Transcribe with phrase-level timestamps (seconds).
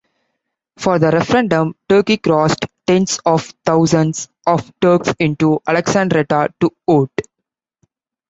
[0.77, 7.21] For the referendum, Turkey crossed tens of thousands of Turks into Alexandretta to vote.